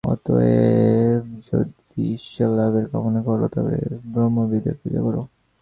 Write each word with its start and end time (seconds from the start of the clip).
অতএব 0.03 1.23
যদি 1.47 2.01
ঈশ্বরলাভের 2.13 2.85
কামনা 2.91 3.21
কর, 3.23 3.39
তবে 3.47 3.75
ব্রহ্মবিদের 4.05 4.75
পূজা 4.75 5.01
কর। 5.01 5.15